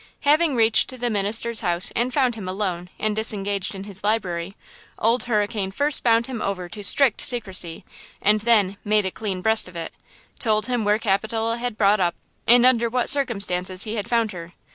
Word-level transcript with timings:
Having 0.21 0.55
reached 0.55 0.89
the 0.99 1.11
minister's 1.11 1.61
house 1.61 1.91
and 1.95 2.11
found 2.11 2.33
him 2.33 2.49
alone 2.49 2.89
and 2.97 3.15
disengaged 3.15 3.75
in 3.75 3.83
his 3.83 4.03
library, 4.03 4.57
Old 4.97 5.25
Hurricane 5.25 5.69
first 5.69 6.03
bound 6.03 6.25
him 6.25 6.41
over 6.41 6.67
to 6.67 6.83
strict 6.83 7.21
secrecy 7.21 7.85
and 8.19 8.39
then 8.39 8.77
"made 8.83 9.05
a 9.05 9.11
clean 9.11 9.41
breast 9.43 9.67
of 9.69 9.75
it;" 9.75 9.93
told 10.39 10.65
him 10.65 10.85
where 10.85 10.97
Capitola 10.97 11.57
had 11.57 11.77
brought 11.77 11.99
up 11.99 12.15
and 12.47 12.65
under 12.65 12.89
what 12.89 13.09
circumstances 13.11 13.83
he 13.83 13.93
had 13.93 14.09
found 14.09 14.31
her. 14.31 14.53